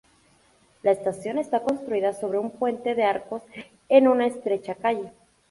La 0.81 0.89
estación 0.89 1.37
está 1.37 1.59
construida 1.61 2.13
sobre 2.13 2.39
un 2.39 2.49
puente 2.49 2.95
de 2.95 3.03
arcos, 3.03 3.43
en 3.87 4.07
una 4.07 4.25
estrecha 4.25 4.73
calle. 4.73 5.11